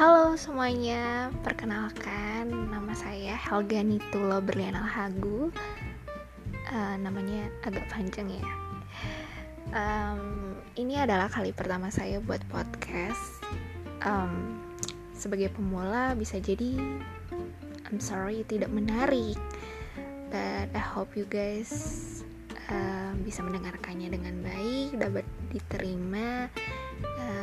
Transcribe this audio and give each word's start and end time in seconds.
Halo 0.00 0.32
semuanya, 0.32 1.28
perkenalkan 1.44 2.48
nama 2.48 2.96
saya 2.96 3.36
Helga 3.36 3.84
Nitulo 3.84 4.40
Berliana 4.40 4.80
Hagu 4.80 5.52
uh, 5.52 6.72
eh, 6.72 6.96
Namanya 6.96 7.52
agak 7.60 7.84
panjang 7.92 8.32
ya. 8.32 8.48
Um, 9.76 10.56
Ini 10.72 11.04
adalah 11.04 11.28
kali 11.28 11.52
pertama 11.52 11.92
saya 11.92 12.16
buat 12.16 12.40
podcast. 12.48 13.44
Um, 14.00 14.64
Sebagai 15.12 15.52
pemula 15.52 16.16
bisa 16.16 16.40
jadi 16.40 16.80
I'm 17.92 18.00
sorry 18.00 18.40
tidak 18.48 18.72
menarik. 18.72 19.36
But 20.32 20.72
I 20.72 20.80
hope 20.80 21.12
you 21.12 21.28
guys 21.28 21.76
uh, 22.72 23.12
bisa 23.20 23.44
mendengarkannya 23.44 24.16
dengan 24.16 24.40
baik 24.48 24.96
Dapat 24.96 25.28
diterima 25.52 26.48
uh, 27.04 27.39